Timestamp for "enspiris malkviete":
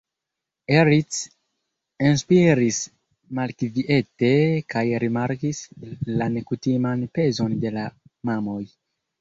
2.11-4.31